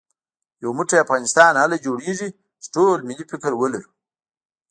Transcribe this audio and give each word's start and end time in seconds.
يو 0.63 0.69
موټی 0.77 0.97
افغانستان 1.05 1.51
هله 1.63 1.77
جوړېږي 1.85 2.29
چې 2.61 2.67
ټول 2.75 2.97
ملي 3.07 3.25
فکر 3.31 3.51
ولرو 3.57 3.91